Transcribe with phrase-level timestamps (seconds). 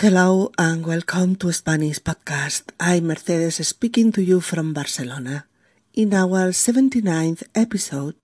[0.00, 2.64] Hello and welcome to Spanish Podcast.
[2.78, 5.46] I'm Mercedes speaking to you from Barcelona.
[5.94, 8.16] In our 79th episode,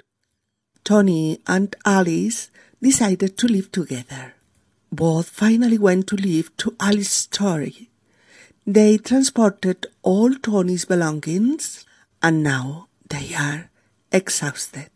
[0.85, 2.51] Tony and Alice
[2.83, 4.35] decided to live together.
[4.93, 7.89] Both finally went to live to Alice's story.
[8.67, 11.87] They transported all Tony's belongings
[12.23, 13.71] and now they are
[14.13, 14.91] exhausted.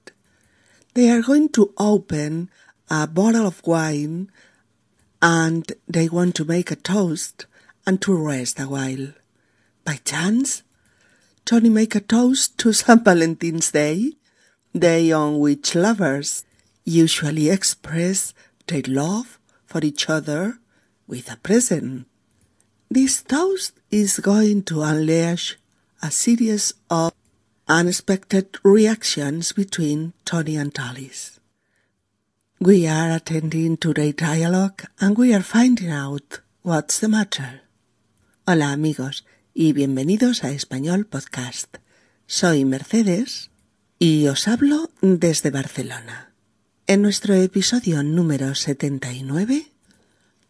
[0.93, 2.51] They are going to open
[2.91, 4.31] a bottle of wine
[5.23, 7.47] and they want to make a toast
[7.87, 9.09] and to rest a while.
[9.85, 10.63] By chance,
[11.45, 13.05] Tony make a toast to St.
[13.05, 14.13] Valentine's Day,
[14.77, 16.45] day on which lovers
[16.85, 18.35] usually express
[18.67, 20.59] their love for each other
[21.07, 22.07] with a present.
[22.91, 25.57] This toast is going to unleash
[26.03, 27.13] a series of
[27.69, 31.36] unexpected reactions between Tony and Alice.
[32.59, 37.65] We are attending to their dialogue and we are finding out what's the matter.
[38.47, 41.77] Hola amigos y bienvenidos a Español Podcast.
[42.27, 43.51] Soy Mercedes
[43.99, 46.33] y os hablo desde Barcelona.
[46.87, 49.67] En nuestro episodio número 79,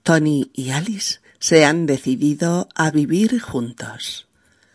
[0.04, 4.28] Tony y Alice se han decidido a vivir juntos.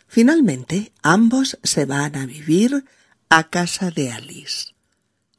[0.05, 2.83] Finalmente, ambos se van a vivir
[3.29, 4.73] a casa de Alice.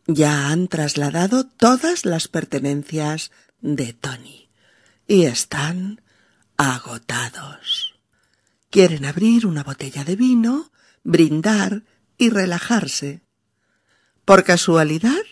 [0.07, 4.51] Ya han trasladado todas las pertenencias de Tony
[5.07, 6.01] y están
[6.57, 7.95] agotados.
[8.71, 10.73] Quieren abrir una botella de vino,
[11.05, 11.85] brindar
[12.19, 13.23] y relajarse.
[14.25, 15.23] Por casualidad,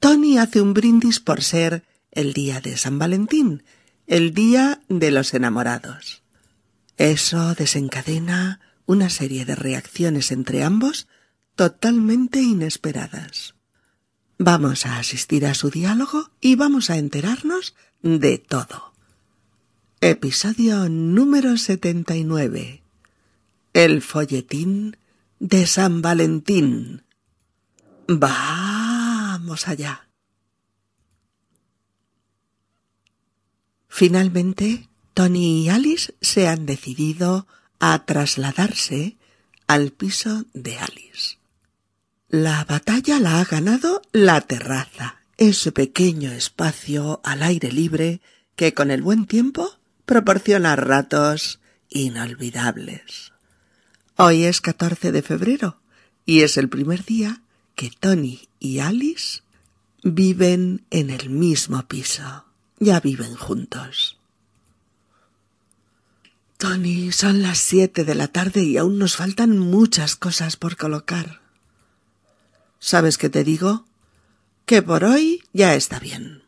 [0.00, 3.62] Tony hace un brindis por ser el día de San Valentín,
[4.06, 6.22] el día de los enamorados.
[6.96, 11.08] Eso desencadena una serie de reacciones entre ambos
[11.54, 13.55] totalmente inesperadas.
[14.38, 18.92] Vamos a asistir a su diálogo y vamos a enterarnos de todo.
[20.02, 22.82] Episodio número 79.
[23.72, 24.98] El folletín
[25.38, 27.02] de San Valentín.
[28.06, 30.06] Vamos allá.
[33.88, 37.46] Finalmente, Tony y Alice se han decidido
[37.80, 39.16] a trasladarse
[39.66, 41.38] al piso de Alice.
[42.28, 48.20] La batalla la ha ganado la terraza, ese pequeño espacio al aire libre
[48.56, 53.32] que con el buen tiempo proporciona ratos inolvidables.
[54.16, 55.78] Hoy es 14 de febrero
[56.24, 57.42] y es el primer día
[57.76, 59.42] que Tony y Alice
[60.02, 62.44] viven en el mismo piso.
[62.80, 64.18] Ya viven juntos.
[66.56, 71.45] Tony, son las siete de la tarde y aún nos faltan muchas cosas por colocar.
[72.86, 73.84] ¿Sabes qué te digo?
[74.64, 76.44] Que por hoy ya está bien.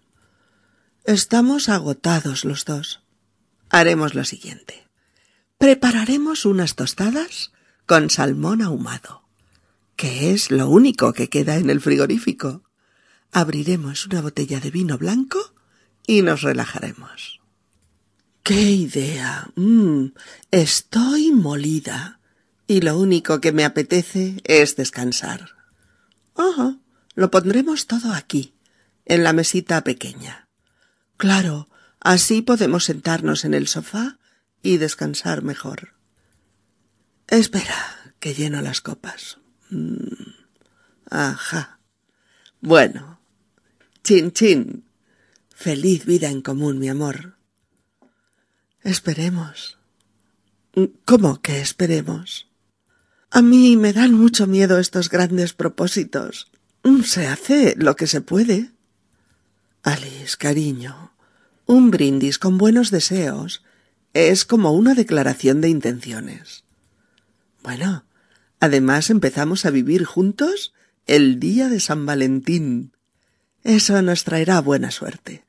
[1.02, 3.00] Estamos agotados los dos.
[3.70, 4.86] Haremos lo siguiente.
[5.58, 7.50] Prepararemos unas tostadas
[7.86, 9.24] con salmón ahumado,
[9.96, 12.62] que es lo único que queda en el frigorífico.
[13.32, 15.40] Abriremos una botella de vino blanco
[16.06, 17.40] y nos relajaremos.
[18.44, 19.50] ¡Qué idea!
[19.56, 20.12] Mm,
[20.52, 22.20] estoy molida.
[22.68, 25.57] Y lo único que me apetece es descansar.
[27.18, 28.54] Lo pondremos todo aquí,
[29.04, 30.48] en la mesita pequeña.
[31.16, 31.68] Claro,
[31.98, 34.18] así podemos sentarnos en el sofá
[34.62, 35.94] y descansar mejor.
[37.26, 39.38] Espera, que lleno las copas.
[39.70, 40.30] Mm,
[41.10, 41.80] ajá.
[42.60, 43.20] Bueno.
[44.04, 44.84] Chin chin.
[45.50, 47.36] Feliz vida en común, mi amor.
[48.82, 49.76] Esperemos.
[51.04, 52.47] ¿Cómo que esperemos?
[53.30, 56.50] A mí me dan mucho miedo estos grandes propósitos.
[57.04, 58.70] Se hace lo que se puede.
[59.82, 61.12] Alice, cariño,
[61.66, 63.62] un brindis con buenos deseos
[64.14, 66.64] es como una declaración de intenciones.
[67.62, 68.04] Bueno,
[68.60, 70.72] además empezamos a vivir juntos
[71.06, 72.92] el día de San Valentín.
[73.62, 75.44] Eso nos traerá buena suerte.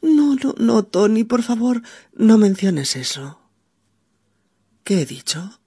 [0.00, 1.82] No, no, no, Tony, por favor,
[2.14, 3.40] no menciones eso.
[4.84, 5.60] ¿Qué he dicho?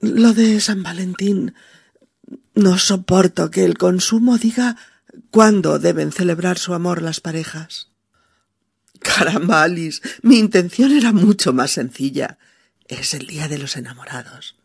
[0.00, 1.54] Lo de San Valentín.
[2.54, 4.76] No soporto que el consumo diga
[5.30, 7.88] cuándo deben celebrar su amor las parejas.
[9.00, 12.38] Caramba, Alice, mi intención era mucho más sencilla.
[12.86, 14.56] Es el día de los enamorados.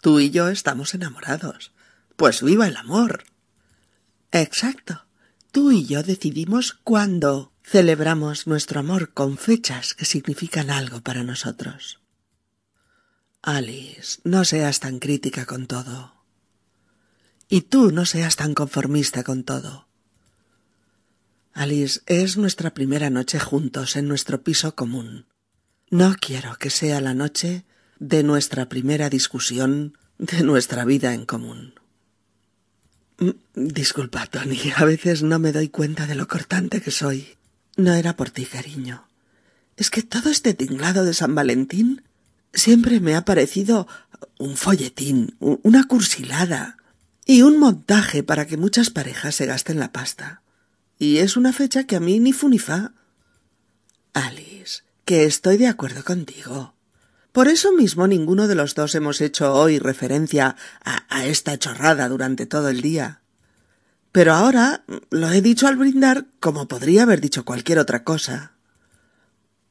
[0.00, 1.72] Tú y yo estamos enamorados.
[2.16, 3.24] Pues viva el amor.
[4.32, 5.06] Exacto.
[5.50, 11.99] Tú y yo decidimos cuándo Celebramos nuestro amor con fechas que significan algo para nosotros.
[13.42, 16.12] Alice, no seas tan crítica con todo.
[17.48, 19.88] Y tú no seas tan conformista con todo.
[21.52, 25.26] Alice, es nuestra primera noche juntos en nuestro piso común.
[25.88, 27.64] No quiero que sea la noche
[27.98, 31.74] de nuestra primera discusión de nuestra vida en común.
[33.18, 37.36] Mm, disculpa, Tony, a veces no me doy cuenta de lo cortante que soy.
[37.76, 39.08] No era por ti, cariño.
[39.76, 42.02] Es que todo este tinglado de San Valentín
[42.52, 43.86] siempre me ha parecido
[44.38, 46.76] un folletín, una cursilada
[47.26, 50.42] y un montaje para que muchas parejas se gasten la pasta.
[50.98, 52.92] Y es una fecha que a mí ni fu ni fa.
[54.12, 56.74] Alice, que estoy de acuerdo contigo.
[57.32, 62.08] Por eso mismo ninguno de los dos hemos hecho hoy referencia a, a, esta chorrada
[62.08, 63.20] durante todo el día.
[64.10, 68.54] Pero ahora lo he dicho al brindar como podría haber dicho cualquier otra cosa.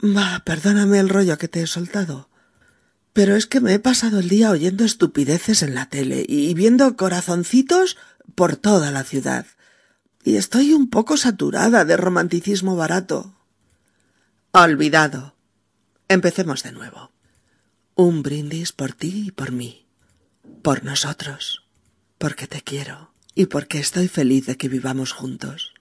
[0.02, 2.29] Va, perdóname el rollo que te he soltado.
[3.14, 6.96] Pero es que me he pasado el día oyendo estupideces en la tele y viendo
[6.96, 7.98] corazoncitos
[8.36, 9.46] por toda la ciudad.
[10.24, 13.36] Y estoy un poco saturada de romanticismo barato.
[14.52, 15.36] Olvidado.
[16.08, 17.12] Empecemos de nuevo.
[17.96, 19.88] Un brindis por ti y por mí.
[20.62, 21.66] Por nosotros.
[22.18, 25.74] Porque te quiero y porque estoy feliz de que vivamos juntos.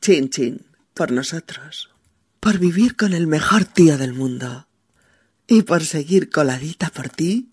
[0.00, 1.90] Chin chin, por nosotros.
[2.38, 4.66] Por vivir con el mejor tío del mundo
[5.50, 7.50] y por seguir coladita por ti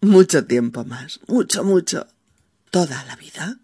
[0.00, 2.06] mucho tiempo más, mucho, mucho,
[2.70, 3.60] toda la vida.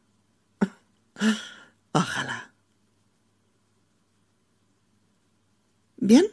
[1.93, 2.53] Ojalá.
[5.97, 6.27] Bien,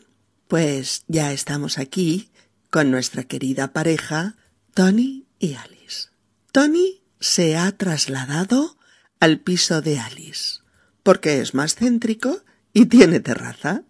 [0.49, 2.31] pues ya estamos aquí
[2.69, 4.35] con nuestra querida pareja,
[4.73, 6.09] Tony y Alice.
[6.51, 8.77] Tony se ha trasladado
[9.21, 10.59] al piso de Alice,
[11.01, 13.83] porque es más céntrico y tiene terraza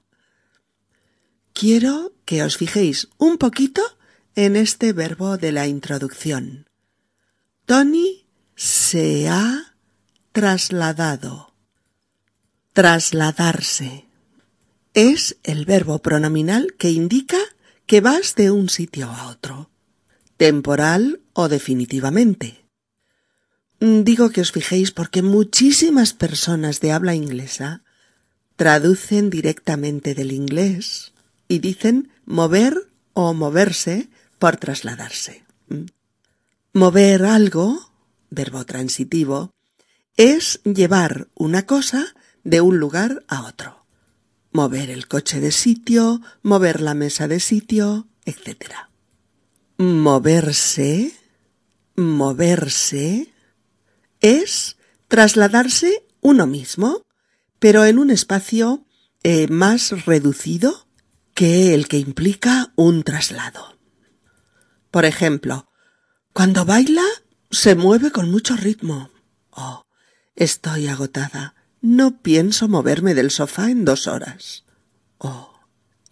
[1.58, 3.82] quiero que os fijéis un poquito
[4.36, 6.70] en este verbo de la introducción.
[7.66, 9.74] Tony se ha
[10.32, 11.56] trasladado.
[12.74, 14.06] Trasladarse.
[14.94, 17.40] Es el verbo pronominal que indica
[17.88, 19.72] que vas de un sitio a otro,
[20.38, 22.66] temporal o definitivamente.
[23.80, 27.82] Digo que os fijéis porque muchísimas personas de habla inglesa
[28.56, 31.17] traducen directamente del inglés
[31.48, 34.10] y dicen mover o moverse
[34.40, 35.44] por trasladarse.
[35.70, 35.86] ¿Mm?
[36.74, 37.92] Mover algo,
[38.30, 39.52] verbo transitivo,
[40.16, 43.86] es llevar una cosa de un lugar a otro.
[44.52, 48.74] Mover el coche de sitio, mover la mesa de sitio, etc.
[49.78, 51.14] Moverse,
[51.96, 53.34] moverse,
[54.22, 54.78] es
[55.08, 57.02] trasladarse uno mismo,
[57.60, 58.86] pero en un espacio
[59.24, 60.87] eh, más reducido
[61.38, 63.78] que el que implica un traslado.
[64.90, 65.70] Por ejemplo,
[66.34, 67.04] cuando baila
[67.52, 69.12] se mueve con mucho ritmo.
[69.52, 69.86] Oh,
[70.36, 71.54] estoy agotada.
[71.80, 74.66] No pienso moverme del sofá en dos horas.
[75.20, 75.54] Oh,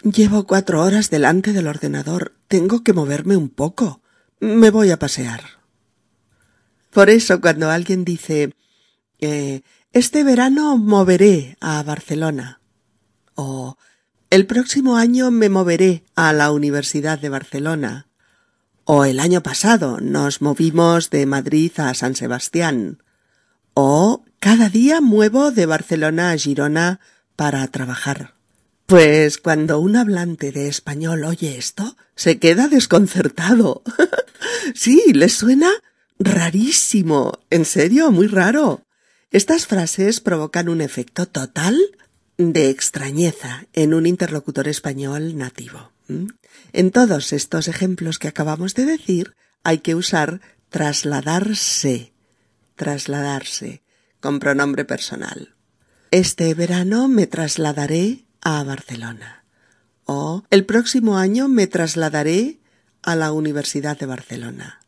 [0.04, 2.38] llevo cuatro horas delante del ordenador.
[2.48, 4.04] Tengo que moverme un poco.
[4.40, 5.42] Me voy a pasear.
[6.92, 8.54] Por eso cuando alguien dice
[9.18, 12.62] eh, este verano moveré a Barcelona
[13.34, 13.76] o
[14.30, 18.08] el próximo año me moveré a la Universidad de Barcelona.
[18.84, 23.02] O el año pasado nos movimos de Madrid a San Sebastián.
[23.74, 27.00] O cada día muevo de Barcelona a Girona
[27.36, 28.36] para trabajar.
[28.86, 33.82] Pues cuando un hablante de español oye esto, se queda desconcertado.
[34.76, 35.70] sí, le suena
[36.20, 37.40] rarísimo.
[37.50, 38.84] En serio, muy raro.
[39.32, 41.76] Estas frases provocan un efecto total
[42.38, 45.92] de extrañeza en un interlocutor español nativo.
[46.74, 52.14] En todos estos ejemplos que acabamos de decir hay que usar trasladarse,
[52.76, 53.82] trasladarse,
[54.20, 55.56] con pronombre personal.
[56.12, 59.44] Este verano me trasladaré a Barcelona.
[60.06, 62.60] O el próximo año me trasladaré
[63.02, 64.80] a la Universidad de Barcelona.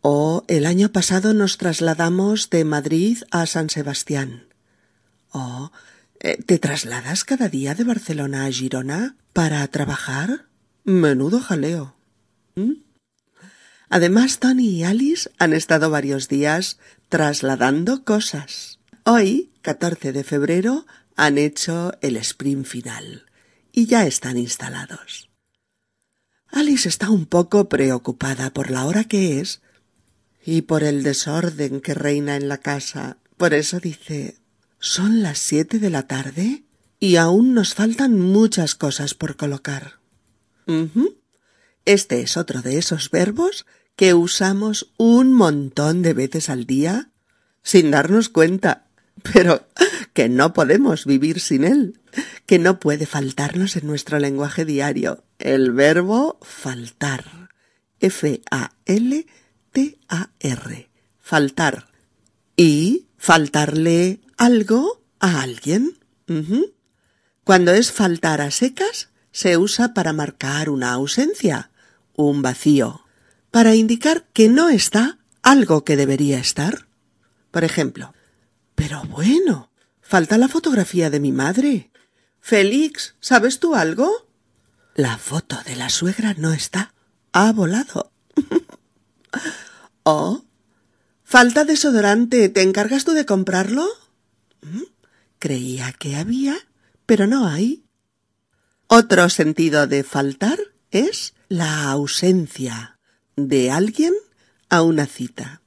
[0.00, 4.48] O el año pasado nos trasladamos de Madrid a San Sebastián.
[5.30, 5.70] O
[6.22, 10.46] ¿Te trasladas cada día de Barcelona a Girona para trabajar?
[10.84, 11.96] Menudo jaleo.
[12.54, 12.74] ¿Mm?
[13.88, 18.78] Además, Tony y Alice han estado varios días trasladando cosas.
[19.04, 20.86] Hoy, 14 de febrero,
[21.16, 23.26] han hecho el sprint final
[23.72, 25.28] y ya están instalados.
[26.46, 29.60] Alice está un poco preocupada por la hora que es
[30.46, 33.16] y por el desorden que reina en la casa.
[33.36, 34.36] Por eso dice
[34.82, 36.64] son las siete de la tarde
[36.98, 40.00] y aún nos faltan muchas cosas por colocar.
[41.84, 47.12] Este es otro de esos verbos que usamos un montón de veces al día
[47.62, 48.88] sin darnos cuenta.
[49.32, 49.68] Pero
[50.14, 52.00] que no podemos vivir sin él,
[52.46, 57.50] que no puede faltarnos en nuestro lenguaje diario, el verbo faltar.
[58.00, 58.40] F-A-L-T-A-R.
[61.20, 61.86] Faltar.
[62.56, 65.98] Y faltarle algo a alguien.
[67.44, 71.70] Cuando es faltar a secas, se usa para marcar una ausencia,
[72.16, 73.04] un vacío,
[73.52, 76.88] para indicar que no está algo que debería estar.
[77.52, 78.14] Por ejemplo,
[78.74, 79.70] pero bueno,
[80.00, 81.92] falta la fotografía de mi madre.
[82.40, 84.26] Félix, ¿sabes tú algo?
[84.96, 86.94] La foto de la suegra no está.
[87.32, 88.10] Ha volado.
[90.02, 90.42] oh,
[91.22, 92.48] falta desodorante.
[92.48, 94.01] ¿Te encargas tú de comprarlo?
[95.38, 96.56] Creía que había,
[97.06, 97.84] pero no hay.
[98.86, 100.58] Otro sentido de faltar
[100.90, 102.98] es la ausencia
[103.36, 104.14] de alguien
[104.68, 105.62] a una cita.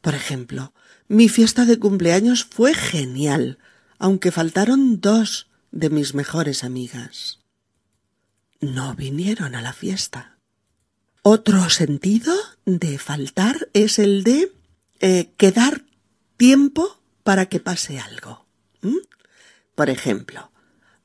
[0.00, 0.74] Por ejemplo,
[1.08, 3.58] mi fiesta de cumpleaños fue genial,
[3.98, 7.40] aunque faltaron dos de mis mejores amigas.
[8.60, 10.38] No vinieron a la fiesta.
[11.22, 14.52] Otro sentido de faltar es el de
[15.00, 15.84] eh, quedar
[16.36, 18.46] tiempo para que pase algo.
[19.74, 20.52] Por ejemplo,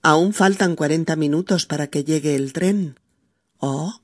[0.03, 2.99] aún faltan cuarenta minutos para que llegue el tren.
[3.57, 4.01] O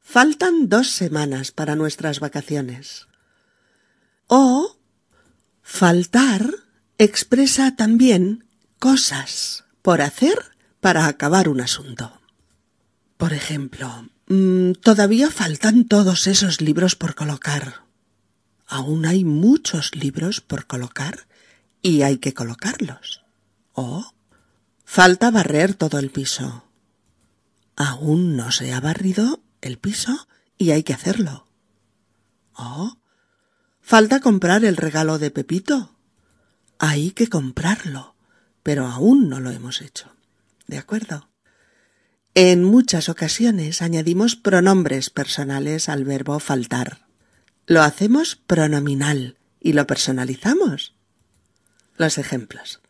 [0.00, 3.06] faltan dos semanas para nuestras vacaciones.
[4.26, 4.76] O
[5.62, 6.50] faltar
[6.98, 8.44] expresa también
[8.78, 10.38] cosas por hacer
[10.80, 12.20] para acabar un asunto.
[13.16, 17.87] Por ejemplo, mm, todavía faltan todos esos libros por colocar.
[18.68, 21.26] Aún hay muchos libros por colocar
[21.80, 23.24] y hay que colocarlos.
[23.72, 24.12] O
[24.84, 26.64] falta barrer todo el piso.
[27.76, 31.46] Aún no se ha barrido el piso y hay que hacerlo.
[32.52, 32.98] O
[33.80, 35.96] falta comprar el regalo de Pepito.
[36.78, 38.16] Hay que comprarlo,
[38.62, 40.12] pero aún no lo hemos hecho.
[40.66, 41.30] ¿De acuerdo?
[42.34, 47.07] En muchas ocasiones añadimos pronombres personales al verbo faltar.
[47.68, 50.94] Lo hacemos pronominal y lo personalizamos.
[51.98, 52.80] Los ejemplos.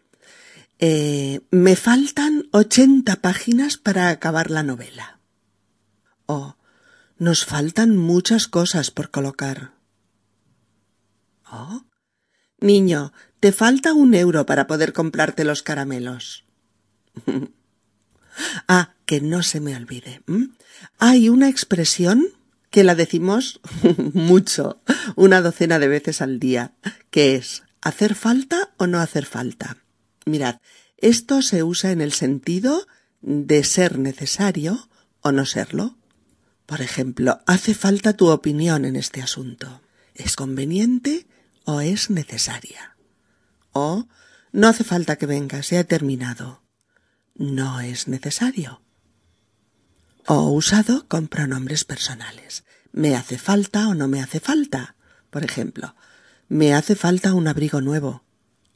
[0.78, 5.18] Eh, me faltan ochenta páginas para acabar la novela.
[6.26, 6.54] O
[7.18, 9.72] nos faltan muchas cosas por colocar.
[11.50, 11.82] Oh.
[12.60, 16.44] Niño, te falta un euro para poder comprarte los caramelos.
[18.68, 20.22] ah, que no se me olvide.
[21.00, 22.37] Hay una expresión
[22.70, 23.60] que la decimos
[24.12, 24.80] mucho,
[25.16, 26.74] una docena de veces al día,
[27.10, 29.78] que es hacer falta o no hacer falta.
[30.26, 30.60] Mirad,
[30.96, 32.86] esto se usa en el sentido
[33.20, 34.88] de ser necesario
[35.20, 35.96] o no serlo.
[36.66, 39.80] Por ejemplo, hace falta tu opinión en este asunto.
[40.14, 41.26] ¿Es conveniente
[41.64, 42.96] o es necesaria?
[43.72, 44.06] O
[44.52, 46.62] no hace falta que venga, se ha terminado.
[47.34, 48.82] No es necesario.
[50.30, 52.64] O usado con pronombres personales.
[52.92, 54.94] ¿Me hace falta o no me hace falta?
[55.30, 55.94] Por ejemplo,
[56.50, 58.24] me hace falta un abrigo nuevo.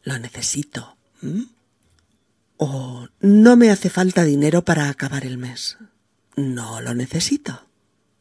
[0.02, 0.96] Lo necesito.
[2.56, 5.76] O no me hace falta dinero para acabar el mes.
[6.36, 7.68] No lo necesito.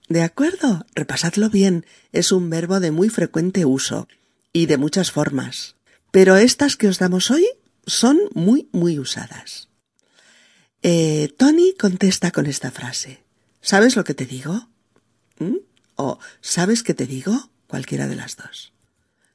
[0.09, 1.85] De acuerdo, repasadlo bien.
[2.11, 4.09] Es un verbo de muy frecuente uso
[4.51, 5.77] y de muchas formas.
[6.11, 7.47] Pero estas que os damos hoy
[7.85, 9.69] son muy, muy usadas.
[10.83, 13.20] Eh, Tony contesta con esta frase.
[13.61, 14.67] ¿Sabes lo que te digo?
[15.39, 15.57] ¿Mm?
[15.95, 17.51] O ¿sabes qué te digo?
[17.67, 18.73] Cualquiera de las dos.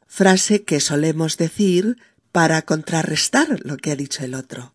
[0.06, 1.96] Frase que solemos decir
[2.32, 4.74] para contrarrestar lo que ha dicho el otro.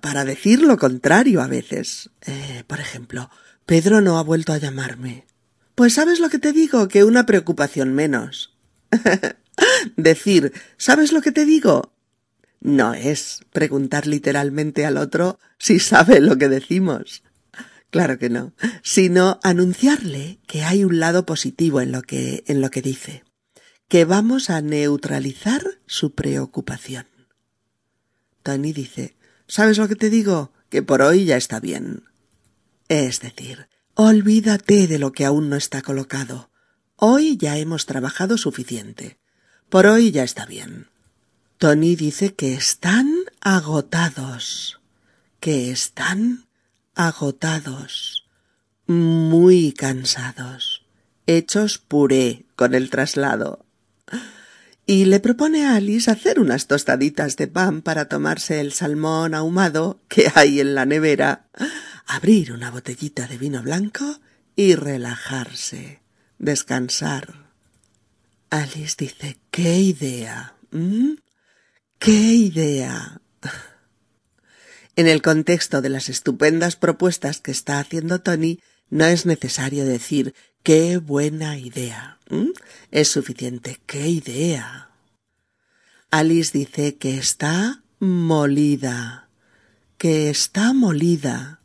[0.00, 2.10] Para decir lo contrario a veces.
[2.26, 3.30] Eh, por ejemplo,
[3.66, 5.26] Pedro no ha vuelto a llamarme.
[5.74, 8.56] Pues sabes lo que te digo, que una preocupación menos.
[9.96, 11.92] Decir, ¿sabes lo que te digo?
[12.60, 17.22] No es preguntar literalmente al otro si sabe lo que decimos.
[17.92, 22.70] Claro que no, sino anunciarle que hay un lado positivo en lo que en lo
[22.70, 23.22] que dice,
[23.86, 27.06] que vamos a neutralizar su preocupación.
[28.42, 29.14] Tony dice,
[29.46, 30.52] ¿sabes lo que te digo?
[30.70, 32.02] Que por hoy ya está bien.
[32.88, 36.50] Es decir, Olvídate de lo que aún no está colocado.
[36.96, 39.18] Hoy ya hemos trabajado suficiente.
[39.68, 40.88] Por hoy ya está bien.
[41.58, 44.80] Tony dice que están agotados,
[45.40, 46.46] que están
[46.94, 48.28] agotados,
[48.86, 50.84] muy cansados,
[51.26, 53.64] hechos puré con el traslado.
[54.84, 60.00] Y le propone a Alice hacer unas tostaditas de pan para tomarse el salmón ahumado
[60.08, 61.46] que hay en la nevera
[62.06, 64.20] abrir una botellita de vino blanco
[64.54, 66.02] y relajarse,
[66.38, 67.50] descansar.
[68.50, 70.56] Alice dice, ¿qué idea?
[71.98, 73.21] ¿Qué idea?
[74.94, 80.34] En el contexto de las estupendas propuestas que está haciendo Tony, no es necesario decir
[80.62, 82.18] qué buena idea.
[82.90, 83.80] Es suficiente.
[83.86, 84.90] ¡Qué idea!
[86.10, 89.28] Alice dice que está molida,
[89.96, 91.60] que está molida,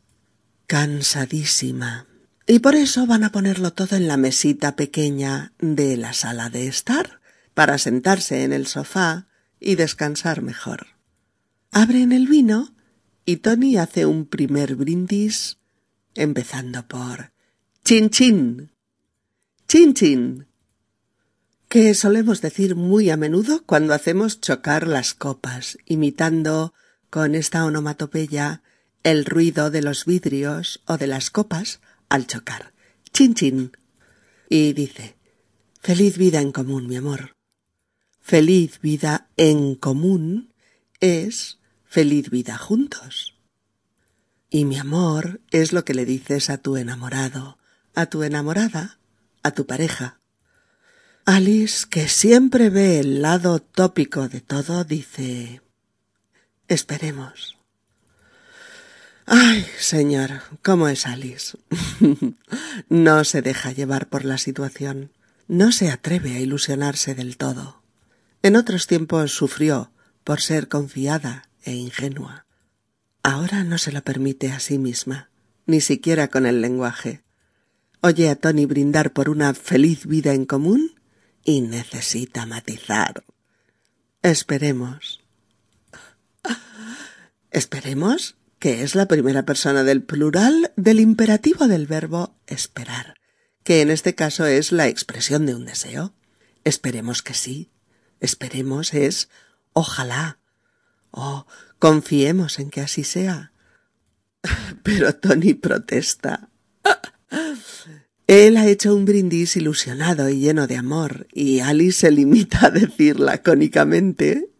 [0.66, 2.06] cansadísima.
[2.46, 6.66] Y por eso van a ponerlo todo en la mesita pequeña de la sala de
[6.66, 7.20] estar,
[7.52, 9.26] para sentarse en el sofá
[9.60, 10.86] y descansar mejor.
[11.70, 12.74] Abren el vino
[13.28, 15.58] y Tony hace un primer brindis
[16.14, 17.30] empezando por
[17.84, 18.72] chin chin,
[19.68, 20.46] chin chin,
[21.68, 26.72] que solemos decir muy a menudo cuando hacemos chocar las copas, imitando
[27.10, 28.62] con esta onomatopeya
[29.02, 32.72] el ruido de los vidrios o de las copas al chocar.
[33.12, 33.72] Chin chin.
[34.48, 35.16] Y dice,
[35.82, 37.36] feliz vida en común, mi amor.
[38.22, 40.54] Feliz vida en común
[41.00, 41.57] es
[41.88, 43.34] feliz vida juntos.
[44.50, 47.58] Y mi amor es lo que le dices a tu enamorado,
[47.94, 48.98] a tu enamorada,
[49.42, 50.20] a tu pareja.
[51.24, 55.60] Alice, que siempre ve el lado tópico de todo, dice
[56.68, 57.56] Esperemos.
[59.26, 61.58] Ay, señor, ¿cómo es Alice?
[62.88, 65.12] no se deja llevar por la situación,
[65.48, 67.82] no se atreve a ilusionarse del todo.
[68.42, 69.92] En otros tiempos sufrió
[70.24, 72.46] por ser confiada e ingenua.
[73.22, 75.30] Ahora no se lo permite a sí misma,
[75.66, 77.22] ni siquiera con el lenguaje.
[78.00, 80.94] Oye a Tony brindar por una feliz vida en común
[81.44, 83.24] y necesita matizar.
[84.22, 85.20] Esperemos.
[87.50, 93.14] Esperemos que es la primera persona del plural del imperativo del verbo esperar,
[93.62, 96.14] que en este caso es la expresión de un deseo.
[96.64, 97.70] Esperemos que sí.
[98.20, 99.28] Esperemos es
[99.72, 100.38] ojalá.
[101.10, 101.46] O
[101.78, 103.52] confiemos en que así sea.
[104.82, 106.48] Pero Tony protesta.
[108.26, 112.70] Él ha hecho un brindis ilusionado y lleno de amor, y Alice se limita a
[112.70, 114.50] decir lacónicamente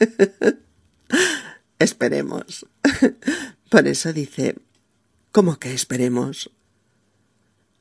[1.78, 2.66] Esperemos.
[3.68, 4.56] Por eso dice,
[5.32, 6.50] ¿cómo que esperemos?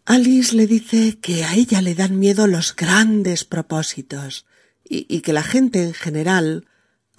[0.06, 4.46] Alice le dice que a ella le dan miedo los grandes propósitos
[4.84, 6.66] y, que la gente en general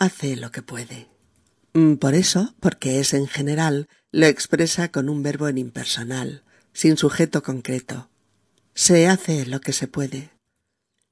[0.00, 1.08] hace lo que puede.
[1.74, 6.96] Mm, por eso, porque es en general, lo expresa con un verbo en impersonal, sin
[6.96, 8.10] sujeto concreto.
[8.74, 10.30] Se hace lo que se puede.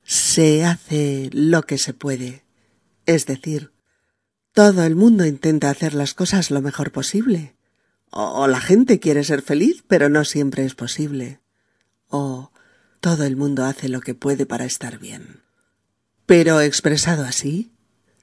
[0.02, 2.44] Se hace lo que se puede.
[3.06, 3.72] Es decir,
[4.52, 7.54] todo el mundo intenta hacer las cosas lo mejor posible.
[8.10, 11.40] O, la gente quiere ser feliz, pero no siempre es posible.
[12.08, 12.52] O
[13.00, 15.42] todo el mundo hace lo que puede para estar bien.
[16.24, 17.70] Pero expresado así,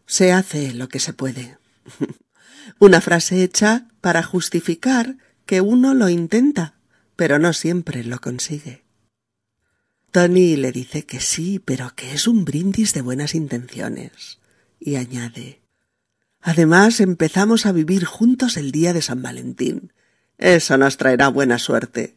[0.05, 1.57] se hace lo que se puede.
[2.79, 6.75] Una frase hecha para justificar que uno lo intenta,
[7.15, 8.83] pero no siempre lo consigue.
[10.11, 14.39] Tony le dice que sí, pero que es un brindis de buenas intenciones,
[14.79, 15.61] y añade
[16.41, 19.91] Además, empezamos a vivir juntos el día de San Valentín.
[20.37, 22.15] Eso nos traerá buena suerte.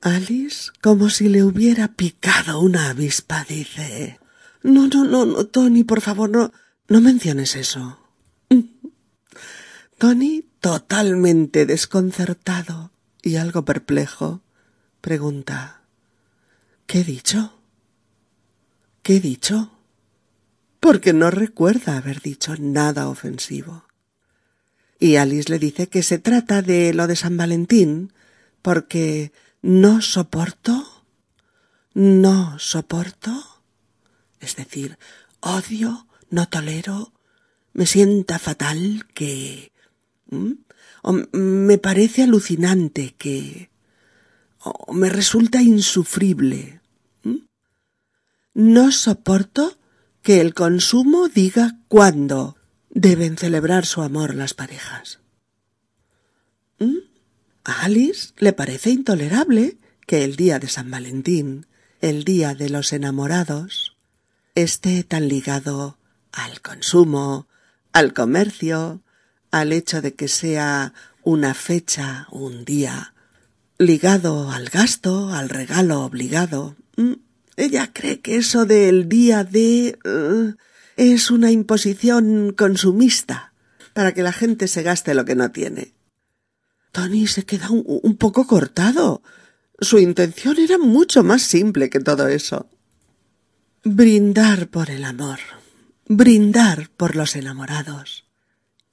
[0.00, 4.18] Alice, como si le hubiera picado una avispa, dice
[4.64, 6.52] No, no, no, no, Tony, por favor, no,
[6.88, 7.98] no menciones eso.
[9.98, 12.90] Tony, totalmente desconcertado
[13.22, 14.42] y algo perplejo,
[15.00, 15.82] pregunta
[16.86, 17.58] ¿Qué he dicho?
[19.02, 19.74] ¿Qué he dicho?
[20.84, 23.86] porque no recuerda haber dicho nada ofensivo.
[24.98, 28.12] Y Alice le dice que se trata de lo de San Valentín,
[28.60, 31.02] porque no soporto,
[31.94, 33.32] no soporto,
[34.40, 34.98] es decir,
[35.40, 37.12] odio, no tolero,
[37.72, 39.72] me sienta fatal que...
[41.02, 43.70] o me parece alucinante que...
[44.58, 46.80] o me resulta insufrible.
[48.52, 49.78] No soporto
[50.22, 52.56] que el consumo diga cuándo
[52.90, 55.20] deben celebrar su amor las parejas.
[57.64, 61.66] A Alice le parece intolerable que el día de San Valentín,
[62.00, 63.96] el día de los enamorados,
[64.54, 65.98] esté tan ligado
[66.34, 67.46] al consumo,
[67.92, 69.02] al comercio,
[69.50, 70.92] al hecho de que sea
[71.22, 73.14] una fecha, un día,
[73.78, 76.76] ligado al gasto, al regalo obligado.
[76.96, 77.14] ¿Mm?
[77.56, 79.98] Ella cree que eso del día de...
[80.04, 80.54] Eh,
[80.96, 83.52] es una imposición consumista
[83.94, 85.92] para que la gente se gaste lo que no tiene.
[86.92, 89.22] Tony se queda un, un poco cortado.
[89.80, 92.68] Su intención era mucho más simple que todo eso.
[93.82, 95.40] Brindar por el amor.
[96.06, 98.24] Brindar por los enamorados.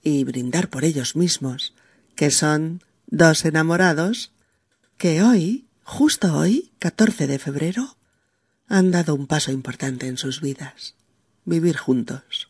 [0.04, 1.76] y brindar por ellos mismos,
[2.16, 4.32] que son dos enamorados
[4.98, 7.98] que hoy, justo hoy, 14 de febrero,
[8.68, 10.96] han dado un paso importante en sus vidas,
[11.46, 12.50] vivir juntos.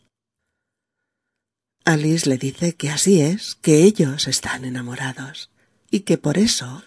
[1.84, 5.50] Alice le dice que así es, que ellos están enamorados
[5.90, 6.84] y que por eso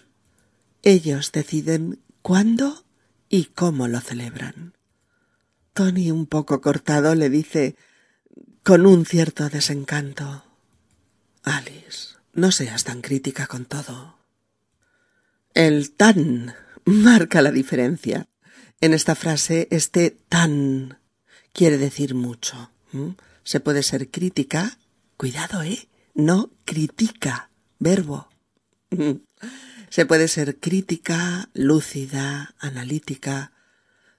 [0.81, 2.85] ellos deciden cuándo
[3.29, 4.74] y cómo lo celebran.
[5.75, 7.75] Tony, un poco cortado, le dice
[8.63, 10.43] con un cierto desencanto
[11.43, 14.17] Alice, no seas tan crítica con todo.
[15.53, 18.29] El tan marca la diferencia.
[18.79, 20.97] En esta frase, este tan
[21.51, 22.71] quiere decir mucho.
[23.43, 24.79] Se puede ser crítica,
[25.17, 25.89] cuidado, ¿eh?
[26.13, 28.29] No critica, verbo.
[29.89, 33.51] Se puede ser crítica, lúcida, analítica,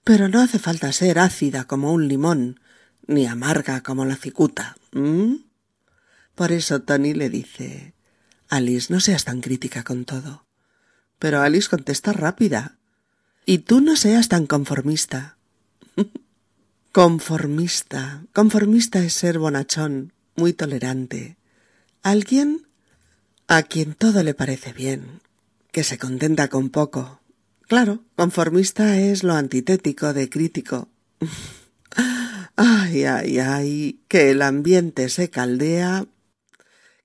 [0.07, 2.61] pero no hace falta ser ácida como un limón,
[3.09, 4.77] ni amarga como la cicuta.
[6.37, 7.92] Por eso Tony le dice
[8.49, 10.47] Alice, no seas tan crítica con todo.
[11.19, 12.77] Pero Alice contesta rápida.
[13.47, 15.38] Y tú no seas tan conformista.
[16.92, 18.23] conformista.
[18.33, 21.37] Conformista es ser bonachón, muy tolerante.
[22.05, 22.69] Alguien
[23.49, 25.21] a quien todo le parece bien,
[25.73, 27.21] que se contenta con poco.
[27.67, 30.89] Claro, conformista es lo antitético de crítico.
[32.57, 36.07] ay, ay, ay, que el ambiente se caldea,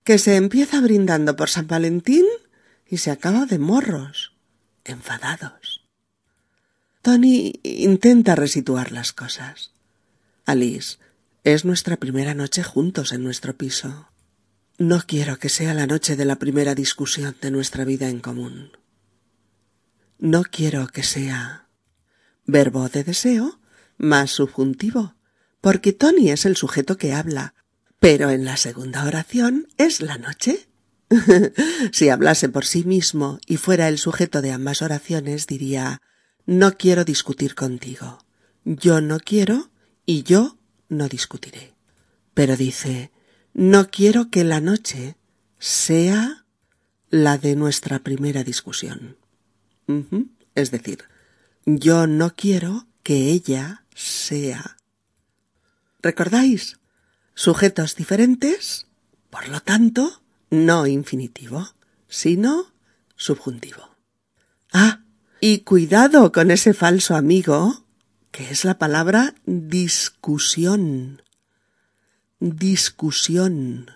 [0.03, 2.25] que se empieza brindando por San Valentín
[2.87, 4.35] y se acaba de morros,
[4.83, 5.85] enfadados.
[7.01, 9.71] Tony intenta resituar las cosas.
[10.45, 10.97] Alice,
[11.43, 14.09] es nuestra primera noche juntos en nuestro piso.
[14.77, 18.71] No quiero que sea la noche de la primera discusión de nuestra vida en común.
[20.21, 21.67] No quiero que sea
[22.45, 23.59] verbo de deseo
[23.97, 25.15] más subjuntivo,
[25.59, 27.55] porque Tony es el sujeto que habla,
[27.99, 30.69] pero en la segunda oración es la noche
[31.91, 36.01] si hablase por sí mismo y fuera el sujeto de ambas oraciones, diría
[36.45, 38.23] No quiero discutir contigo.
[38.63, 39.71] Yo no quiero
[40.05, 40.57] y yo
[40.87, 41.73] no discutiré.
[42.35, 43.11] Pero dice
[43.55, 45.17] No quiero que la noche
[45.57, 46.45] sea
[47.09, 49.17] la de nuestra primera discusión.
[50.55, 51.05] Es decir,
[51.65, 54.77] yo no quiero que ella sea.
[56.01, 56.79] ¿Recordáis?
[57.33, 58.87] Sujetos diferentes,
[59.29, 61.69] por lo tanto, no infinitivo,
[62.07, 62.73] sino
[63.15, 63.95] subjuntivo.
[64.73, 65.03] Ah,
[65.39, 67.85] y cuidado con ese falso amigo,
[68.31, 71.21] que es la palabra discusión.
[72.39, 73.91] Discusión.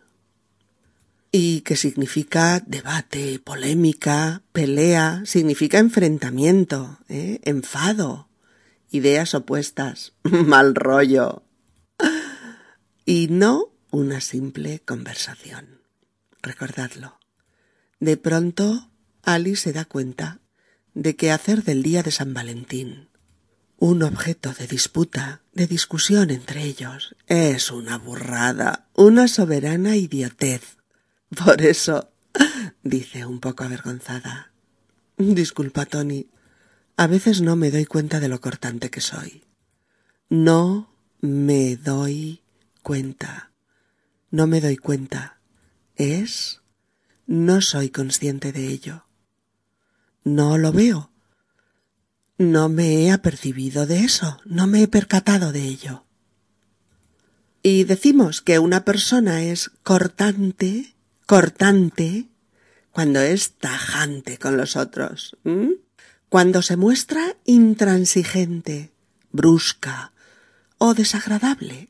[1.37, 7.41] Y que significa debate, polémica, pelea, significa enfrentamiento, ¿eh?
[7.43, 8.29] enfado,
[8.89, 11.43] ideas opuestas, mal rollo.
[13.05, 15.81] Y no una simple conversación.
[16.41, 17.19] Recordadlo.
[17.99, 18.89] De pronto,
[19.21, 20.39] Alice se da cuenta
[20.93, 23.09] de que hacer del día de San Valentín
[23.77, 30.74] un objeto de disputa, de discusión entre ellos, es una burrada, una soberana idiotez.
[31.43, 32.09] Por eso,
[32.83, 34.51] dice un poco avergonzada.
[35.17, 36.27] Disculpa, Tony.
[36.97, 39.43] A veces no me doy cuenta de lo cortante que soy.
[40.29, 42.41] No me doy
[42.81, 43.51] cuenta.
[44.31, 45.35] No me doy cuenta
[45.95, 46.61] es
[47.25, 49.05] no soy consciente de ello.
[50.23, 51.11] No lo veo.
[52.37, 56.05] No me he apercibido de eso, no me he percatado de ello.
[57.63, 60.94] Y decimos que una persona es cortante,
[61.25, 62.29] cortante,
[62.91, 65.37] cuando es tajante con los otros,
[66.29, 68.91] cuando se muestra intransigente,
[69.31, 70.13] brusca
[70.77, 71.89] o desagradable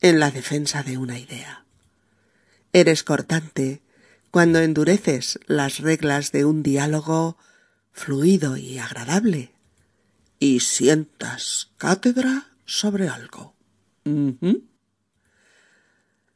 [0.00, 1.64] en la defensa de una idea.
[2.72, 3.82] Eres cortante
[4.30, 7.36] cuando endureces las reglas de un diálogo
[7.92, 9.52] fluido y agradable
[10.38, 13.54] y sientas cátedra sobre algo.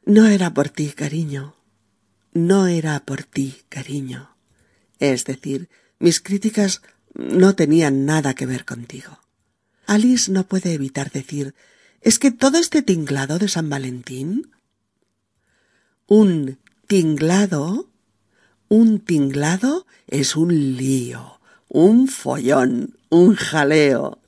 [0.05, 1.56] No era por ti, cariño.
[2.37, 4.35] No era por ti, cariño.
[4.99, 6.83] Es decir, mis críticas
[7.15, 9.17] no tenían nada que ver contigo.
[9.87, 11.55] Alice no puede evitar decir
[11.99, 14.51] ¿Es que todo este tinglado de San Valentín
[16.05, 17.89] un tinglado,
[18.69, 24.19] un tinglado es un lío, un follón, un jaleo.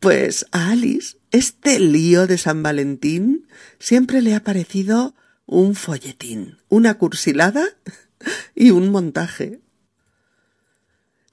[0.00, 3.46] Pues a Alice este lío de San Valentín
[3.78, 5.14] siempre le ha parecido
[5.46, 7.64] un folletín, una cursilada
[8.54, 9.60] y un montaje.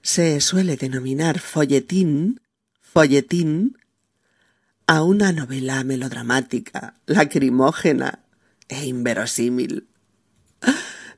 [0.02, 2.42] Se suele denominar folletín,
[2.82, 3.78] folletín,
[4.88, 8.26] a una novela melodramática, lacrimógena,
[8.68, 9.88] e inverosímil,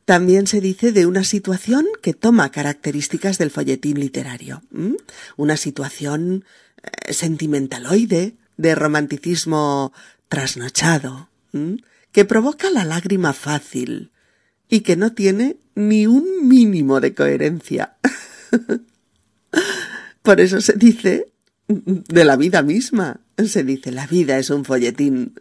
[0.06, 4.62] También se dice de una situación que toma características del folletín literario.
[5.38, 6.43] Una situación
[6.82, 9.93] eh, sentimentaloide, de romanticismo
[10.27, 11.29] trasnochado,
[12.13, 14.12] que provoca la lágrima fácil
[14.69, 17.97] y que no tiene ni un mínimo de coherencia.
[20.21, 21.34] Por eso se dice
[21.67, 23.19] de la vida misma.
[23.38, 25.34] Se dice la vida es un folletín.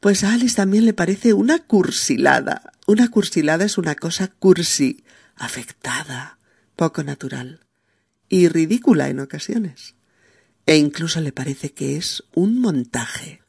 [0.00, 2.72] Pues a Alice también le parece una cursilada.
[2.86, 5.04] Una cursilada es una cosa cursi,
[5.36, 6.38] afectada,
[6.76, 7.60] poco natural
[8.28, 9.94] y ridícula en ocasiones.
[10.64, 13.42] E incluso le parece que es un montaje.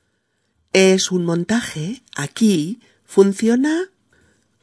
[0.73, 3.89] Es un montaje, aquí, funciona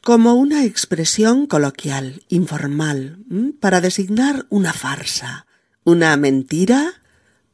[0.01, 3.19] como una expresión coloquial, informal,
[3.59, 5.47] para designar una farsa,
[5.83, 7.01] una mentira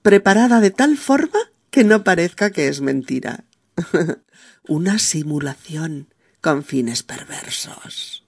[0.02, 3.46] preparada de tal forma que no parezca que es mentira.
[4.68, 8.26] una simulación con fines perversos.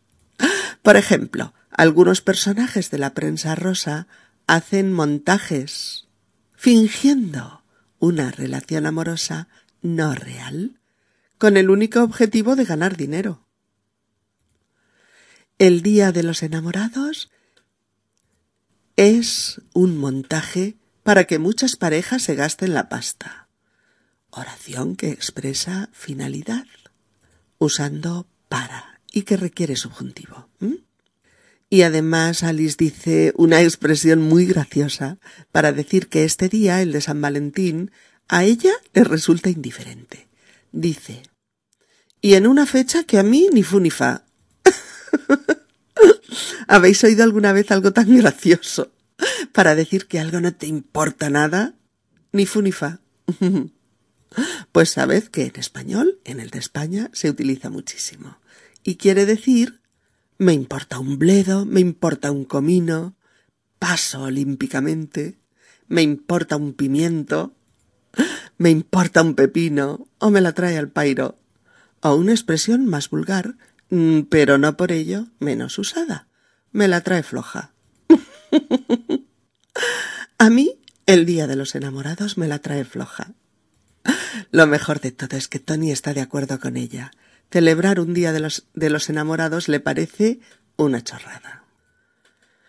[0.81, 4.07] Por ejemplo, algunos personajes de la prensa rosa
[4.47, 6.07] hacen montajes
[6.53, 7.63] fingiendo
[7.99, 9.47] una relación amorosa
[9.83, 10.79] no real
[11.37, 13.45] con el único objetivo de ganar dinero.
[15.59, 17.29] El Día de los Enamorados
[18.95, 23.49] es un montaje para que muchas parejas se gasten la pasta.
[24.29, 26.65] Oración que expresa finalidad,
[27.59, 30.49] usando para y que requiere subjuntivo.
[31.69, 35.17] Y además Alice dice una expresión muy graciosa
[35.51, 37.91] para decir que este día, el de San Valentín,
[38.27, 40.27] a ella le resulta indiferente.
[40.71, 41.23] Dice,
[42.21, 44.25] y en una fecha que a mí ni fu ni fa.
[46.67, 48.91] ¿Habéis oído alguna vez algo tan gracioso
[49.51, 51.75] para decir que algo no te importa nada?
[52.31, 52.99] Ni fu ni fa.
[54.71, 58.39] Pues sabed que en español, en el de España, se utiliza muchísimo.
[58.83, 59.83] Y quiere decir
[60.37, 63.15] me importa un bledo, me importa un comino,
[63.79, 65.37] paso olímpicamente,
[65.87, 67.55] me importa un pimiento,
[68.63, 71.37] me importa un pepino, o me la trae al pairo,
[71.99, 73.57] o una expresión más vulgar,
[73.89, 76.27] mm, pero no por ello menos usada,
[76.71, 77.73] me la trae floja.
[80.37, 83.33] A mí, el día de los enamorados me la trae floja.
[84.51, 87.11] Lo mejor de todo es que Tony está de acuerdo con ella,
[87.51, 90.39] celebrar un día de los, de los enamorados le parece
[90.77, 91.65] una chorrada.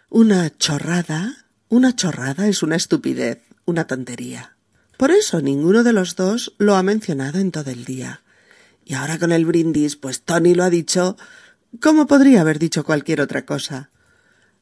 [0.09, 4.54] Una chorrada, una chorrada es una estupidez, una tontería.
[4.97, 8.23] Por eso ninguno de los dos lo ha mencionado en todo el día.
[8.85, 11.17] Y ahora con el brindis, pues Tony lo ha dicho,
[11.81, 13.91] ¿cómo podría haber dicho cualquier otra cosa.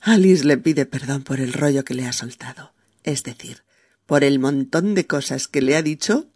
[0.00, 2.72] Alice le pide perdón por el rollo que le ha soltado,
[3.04, 3.62] es decir,
[4.06, 6.28] por el montón de cosas que le ha dicho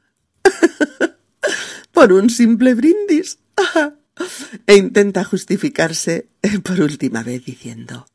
[1.92, 3.38] por un simple brindis.
[4.66, 6.28] e intenta justificarse
[6.62, 8.06] por última vez diciendo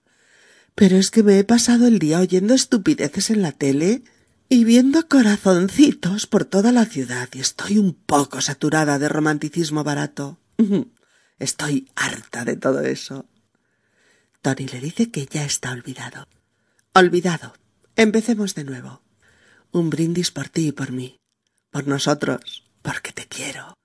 [0.75, 4.03] Pero es que me he pasado el día oyendo estupideces en la tele
[4.53, 10.39] y viendo corazoncitos por toda la ciudad y estoy un poco saturada de romanticismo barato.
[11.39, 13.29] Estoy harta de todo eso.
[14.41, 16.27] Tony le dice que ya está olvidado.
[16.93, 17.53] Olvidado.
[17.95, 19.01] Empecemos de nuevo.
[19.71, 21.21] Un brindis por ti y por mí.
[21.69, 22.69] Por nosotros.
[22.81, 23.75] Porque te quiero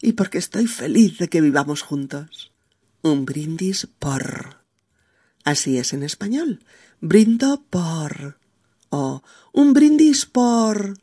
[0.00, 2.52] y porque estoy feliz de que vivamos juntos.
[3.02, 4.64] Un brindis por.
[5.42, 6.64] Así es en español.
[7.00, 8.40] Brindo por.
[8.94, 10.98] O un brindis por.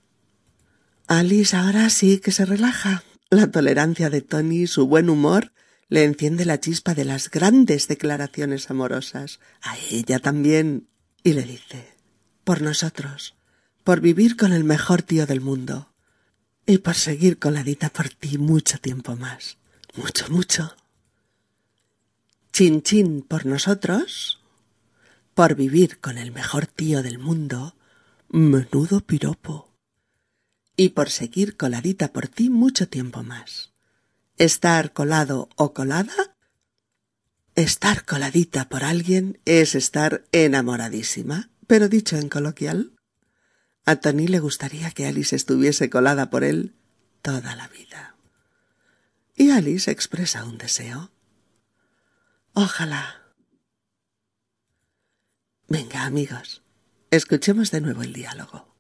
[1.08, 3.04] Alice ahora sí que se relaja.
[3.32, 5.54] La tolerancia de Tony y su buen humor
[5.88, 9.40] le enciende la chispa de las grandes declaraciones amorosas.
[9.64, 10.88] A ella también.
[11.24, 11.96] Y le dice,
[12.44, 13.36] por nosotros,
[13.84, 15.92] por vivir con el mejor tío del mundo,
[16.68, 19.58] y por seguir coladita por ti mucho tiempo más.
[19.96, 20.76] Mucho, mucho.
[22.54, 24.40] Chin chin por nosotros,
[25.34, 27.76] por vivir con el mejor tío del mundo,
[28.30, 29.76] menudo piropo.
[30.76, 33.74] Y por seguir coladita por ti mucho tiempo más.
[34.38, 36.38] Estar colado o colada.
[37.56, 42.94] Estar coladita por alguien es estar enamoradísima, pero dicho en coloquial.
[43.86, 46.76] A Tony le gustaría que Alice estuviese colada por él
[47.22, 48.16] toda la vida.
[49.36, 51.12] Y Alice expresa un deseo.
[52.54, 53.34] Ojalá.
[55.68, 56.64] Venga, amigos,
[57.12, 58.76] escuchemos de nuevo el diálogo.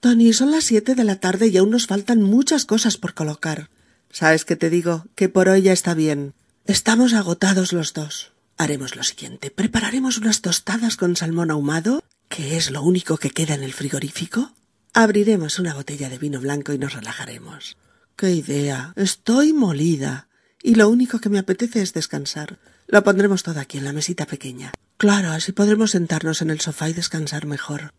[0.00, 3.70] Tony, son las siete de la tarde y aún nos faltan muchas cosas por colocar.
[4.10, 5.06] ¿Sabes qué te digo?
[5.14, 6.34] Que por hoy ya está bien.
[6.66, 8.32] Estamos agotados los dos.
[8.58, 9.50] Haremos lo siguiente.
[9.50, 12.02] Prepararemos unas tostadas con salmón ahumado
[12.34, 14.52] ¿Qué es lo único que queda en el frigorífico?
[14.94, 17.76] Abriremos una botella de vino blanco y nos relajaremos.
[18.16, 18.94] ¡Qué idea!
[18.96, 20.28] Estoy molida.
[20.62, 22.58] y lo único que me apetece es descansar.
[22.92, 24.70] Lo pondremos todo aquí en la mesita pequeña.
[24.98, 27.94] Claro, así podremos sentarnos en el sofá y descansar mejor.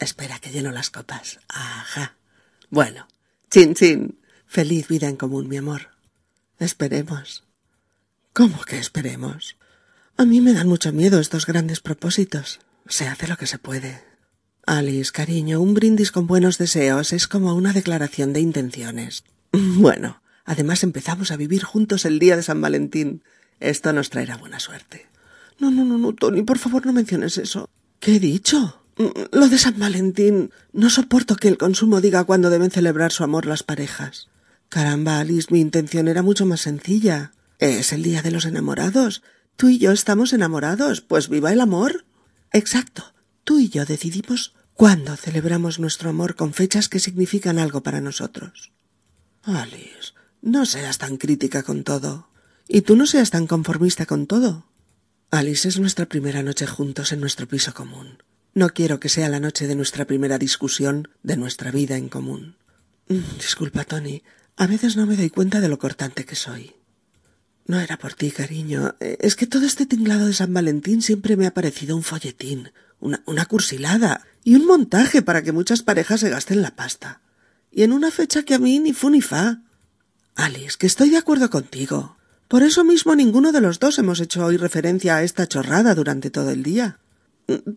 [0.00, 1.38] Espera que lleno las copas.
[1.46, 2.16] Ajá.
[2.68, 3.06] Bueno,
[3.52, 4.18] chin chin.
[4.44, 5.90] Feliz vida en común, mi amor.
[6.58, 7.44] Esperemos.
[8.32, 9.56] ¿Cómo que esperemos?
[10.16, 12.58] A mí me dan mucho miedo estos grandes propósitos.
[12.88, 14.02] Se hace lo que se puede.
[14.66, 19.22] Alice, cariño, un brindis con buenos deseos es como una declaración de intenciones.
[19.52, 23.22] Bueno, además empezamos a vivir juntos el día de San Valentín.
[23.60, 25.06] Esto nos traerá buena suerte.
[25.58, 27.68] No, no, no, no, Tony, por favor no menciones eso.
[28.00, 28.82] ¿Qué he dicho?
[29.32, 30.50] Lo de San Valentín.
[30.72, 34.28] No soporto que el consumo diga cuándo deben celebrar su amor las parejas.
[34.68, 37.32] Caramba, Alice, mi intención era mucho más sencilla.
[37.58, 39.22] Es el día de los enamorados.
[39.56, 42.04] Tú y yo estamos enamorados, pues viva el amor.
[42.52, 43.14] Exacto.
[43.44, 48.72] Tú y yo decidimos cuándo celebramos nuestro amor con fechas que significan algo para nosotros.
[49.42, 52.28] Alice, no seas tan crítica con todo.
[52.68, 54.66] Y tú no seas tan conformista con todo.
[55.30, 58.22] Alice es nuestra primera noche juntos en nuestro piso común.
[58.54, 62.56] No quiero que sea la noche de nuestra primera discusión de nuestra vida en común.
[63.08, 64.22] Mm, disculpa, Tony.
[64.56, 66.74] A veces no me doy cuenta de lo cortante que soy.
[67.66, 68.94] No era por ti, cariño.
[69.00, 73.22] Es que todo este tinglado de San Valentín siempre me ha parecido un folletín, una,
[73.26, 77.20] una cursilada y un montaje para que muchas parejas se gasten la pasta.
[77.70, 79.62] Y en una fecha que a mí ni fu ni fa.
[80.34, 82.16] Alice, que estoy de acuerdo contigo.
[82.48, 86.30] Por eso mismo ninguno de los dos hemos hecho hoy referencia a esta chorrada durante
[86.30, 87.00] todo el día.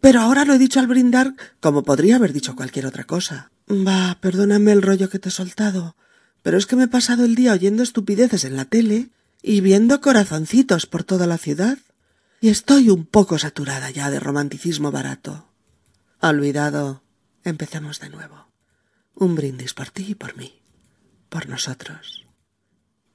[0.02, 3.52] Pero ahora lo he dicho al brindar como podría haber dicho cualquier otra cosa.
[3.70, 5.96] Va, perdóname el rollo que te he soltado,
[6.42, 9.10] pero es que me he pasado el día oyendo estupideces en la tele
[9.42, 11.78] y viendo corazoncitos por toda la ciudad,
[12.42, 15.50] y estoy un poco saturada ya de romanticismo barato.
[16.22, 17.04] Olvidado.
[17.44, 18.48] Empecemos de nuevo.
[19.16, 20.62] Un brindis por ti y por mí,
[21.30, 22.26] por nosotros,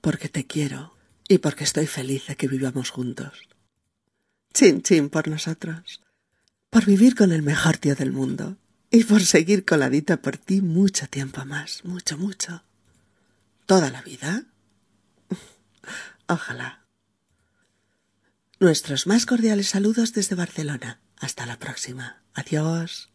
[0.00, 0.93] porque te quiero
[1.28, 3.48] y porque estoy feliz de que vivamos juntos.
[4.52, 6.02] Chin chin por nosotros,
[6.70, 8.56] por vivir con el mejor tío del mundo
[8.90, 12.62] y por seguir coladita por ti mucho tiempo más, mucho, mucho.
[13.66, 14.44] ¿Toda la vida?
[16.28, 16.84] Ojalá.
[18.60, 21.00] Nuestros más cordiales saludos desde Barcelona.
[21.18, 22.22] Hasta la próxima.
[22.34, 23.13] Adiós.